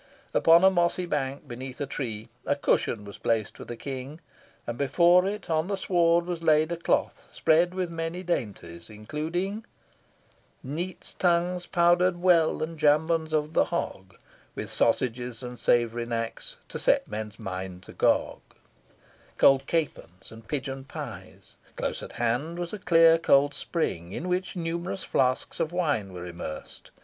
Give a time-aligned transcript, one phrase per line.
[0.33, 4.19] Upon a mossy bank beneath a tree, a cushion was placed for the King,
[4.65, 9.63] and before it on the sward was laid a cloth spread with many dainties, including
[10.63, 14.17] "Neats' tongues powder'd well, and jambons of the hog,
[14.55, 18.41] With sausages and savoury knacks to set men's minds agog"
[19.37, 21.57] cold capons, and pigeon pies.
[21.75, 26.25] Close at hand was a clear cold spring, in which numerous flasks of wine were
[26.25, 26.89] immersed.